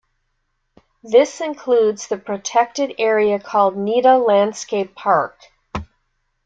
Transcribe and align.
This 1.03 1.41
includes 1.41 2.07
the 2.07 2.17
protected 2.17 2.95
area 2.97 3.37
called 3.37 3.75
Nida 3.75 4.25
Landscape 4.27 4.95
Park. 4.95 5.39